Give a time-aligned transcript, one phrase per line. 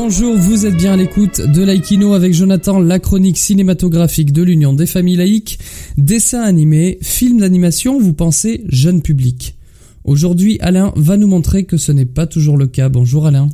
[0.00, 4.72] bonjour, vous êtes bien à l'écoute de l'Aikino avec Jonathan, la chronique cinématographique de l'Union
[4.72, 5.58] des familles laïques,
[5.96, 9.58] dessin animé, film d'animation, vous pensez jeune public.
[10.04, 12.88] Aujourd'hui, Alain va nous montrer que ce n'est pas toujours le cas.
[12.88, 13.48] Bonjour Alain.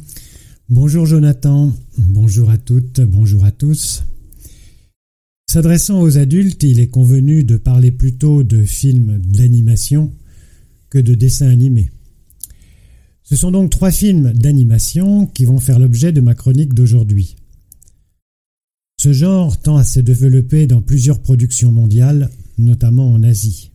[0.69, 4.05] Bonjour Jonathan, bonjour à toutes, bonjour à tous.
[5.47, 10.13] S'adressant aux adultes, il est convenu de parler plutôt de films d'animation
[10.91, 11.89] que de dessins animés.
[13.25, 17.37] Ce sont donc trois films d'animation qui vont faire l'objet de ma chronique d'aujourd'hui.
[19.01, 23.71] Ce genre tend à se développer dans plusieurs productions mondiales, notamment en Asie.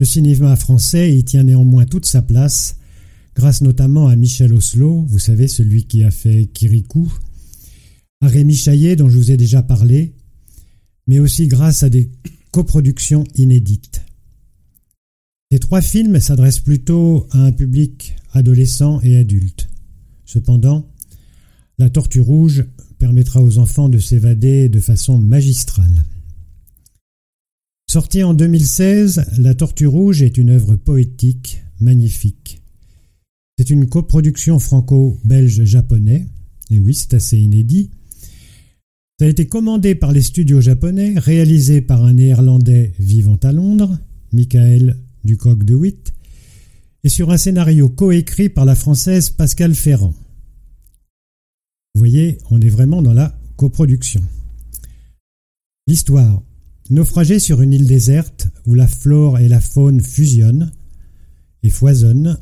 [0.00, 2.76] Le cinéma français y tient néanmoins toute sa place,
[3.36, 7.12] grâce notamment à Michel Oslo, vous savez, celui qui a fait Kirikou,
[8.20, 10.12] à Rémi Chaillet, dont je vous ai déjà parlé,
[11.06, 12.10] mais aussi grâce à des
[12.50, 14.01] coproductions inédites.
[15.52, 19.68] Ces trois films s'adressent plutôt à un public adolescent et adulte.
[20.24, 20.90] Cependant,
[21.76, 22.64] La Tortue Rouge
[22.98, 26.06] permettra aux enfants de s'évader de façon magistrale.
[27.86, 32.62] Sorti en 2016, La Tortue Rouge est une œuvre poétique, magnifique.
[33.58, 36.28] C'est une coproduction franco-belge-japonais,
[36.70, 37.90] et oui, c'est assez inédit.
[39.20, 43.98] Ça a été commandé par les studios japonais, réalisé par un néerlandais vivant à Londres,
[44.32, 46.12] Michael du coq de Witt,
[47.04, 50.14] et sur un scénario coécrit par la française Pascal Ferrand.
[51.94, 54.22] Vous voyez, on est vraiment dans la coproduction.
[55.86, 56.42] L'histoire.
[56.90, 60.72] Naufragé sur une île déserte où la flore et la faune fusionnent
[61.62, 62.38] et foisonnent,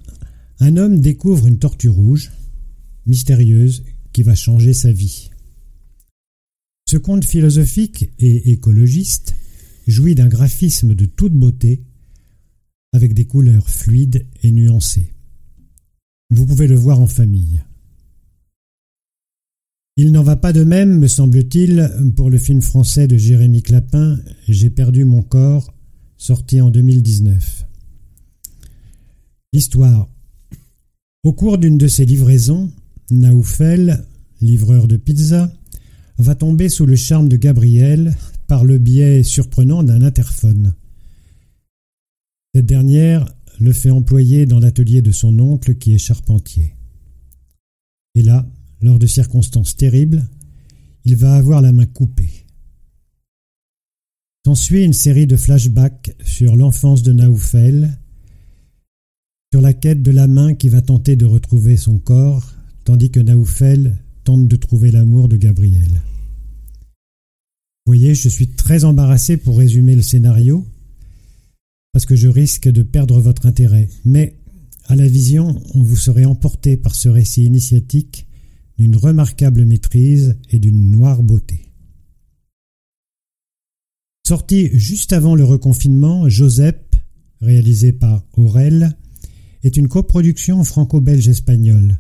[0.58, 2.32] un homme découvre une tortue rouge,
[3.06, 5.30] mystérieuse, qui va changer sa vie.
[6.88, 9.34] Ce conte philosophique et écologiste
[9.86, 11.84] jouit d'un graphisme de toute beauté
[12.92, 15.12] avec des couleurs fluides et nuancées.
[16.30, 17.62] Vous pouvez le voir en famille.
[19.96, 24.18] Il n'en va pas de même, me semble-t-il, pour le film français de Jérémy Clapin,
[24.48, 25.74] J'ai perdu mon corps,
[26.16, 27.66] sorti en 2019.
[29.52, 30.08] L'histoire.
[31.22, 32.70] Au cours d'une de ses livraisons,
[33.10, 34.04] Naoufel,
[34.40, 35.52] livreur de pizza,
[36.18, 38.14] va tomber sous le charme de Gabriel
[38.46, 40.74] par le biais surprenant d'un interphone.
[42.54, 43.26] Cette dernière
[43.60, 46.74] le fait employer dans l'atelier de son oncle qui est charpentier.
[48.14, 48.46] Et là,
[48.80, 50.26] lors de circonstances terribles,
[51.04, 52.46] il va avoir la main coupée.
[54.44, 57.98] S'ensuit une série de flashbacks sur l'enfance de Naoufel,
[59.52, 63.20] sur la quête de la main qui va tenter de retrouver son corps, tandis que
[63.20, 66.02] Naoufel tente de trouver l'amour de Gabriel.
[67.84, 70.66] Vous voyez, je suis très embarrassé pour résumer le scénario,
[71.92, 73.88] parce que je risque de perdre votre intérêt.
[74.04, 74.36] Mais
[74.86, 78.26] à la vision, on vous serez emporté par ce récit initiatique
[78.78, 81.70] d'une remarquable maîtrise et d'une noire beauté.
[84.26, 86.80] Sorti juste avant le reconfinement, Joseph,
[87.40, 88.96] réalisé par Aurel,
[89.62, 91.98] est une coproduction franco-belge-espagnole.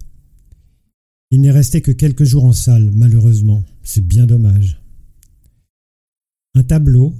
[1.30, 3.64] Il n'est resté que quelques jours en salle, malheureusement.
[3.82, 4.80] C'est bien dommage.
[6.54, 7.14] Un tableau,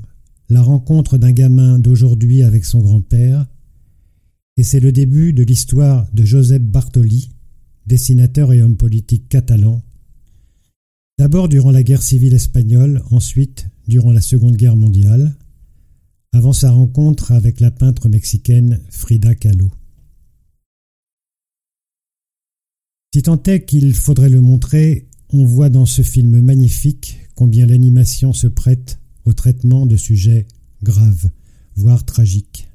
[0.50, 3.46] la rencontre d'un gamin d'aujourd'hui avec son grand-père,
[4.56, 7.30] et c'est le début de l'histoire de Joseph Bartoli,
[7.86, 9.80] dessinateur et homme politique catalan,
[11.18, 15.36] d'abord durant la guerre civile espagnole, ensuite durant la Seconde Guerre mondiale,
[16.32, 19.70] avant sa rencontre avec la peintre mexicaine Frida Kahlo.
[23.14, 28.32] Si tant est qu'il faudrait le montrer, on voit dans ce film magnifique combien l'animation
[28.32, 30.46] se prête au traitement de sujets
[30.82, 31.30] graves,
[31.76, 32.68] voire tragiques.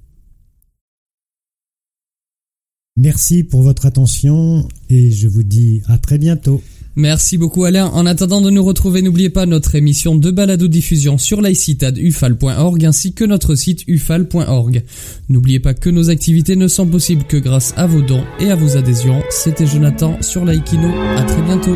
[2.98, 6.62] Merci pour votre attention et je vous dis à très bientôt.
[6.96, 7.88] Merci beaucoup Alain.
[7.88, 13.14] En attendant de nous retrouver, n'oubliez pas notre émission de balado diffusion sur laïcitadufal.org ainsi
[13.14, 14.84] que notre site ufal.org.
[15.28, 18.56] N'oubliez pas que nos activités ne sont possibles que grâce à vos dons et à
[18.56, 19.22] vos adhésions.
[19.30, 20.90] C'était Jonathan sur Laïkino.
[21.18, 21.76] À très bientôt.